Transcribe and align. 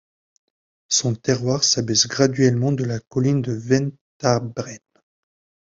Son 0.87 1.13
terroir 1.13 1.63
s'abaisse 1.63 2.07
graduellement 2.07 2.71
de 2.71 2.83
la 2.85 2.99
colline 2.99 3.43
de 3.43 3.53
Ventabren. 3.53 4.79